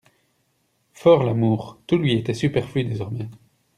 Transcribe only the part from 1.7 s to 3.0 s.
tout lui était superflu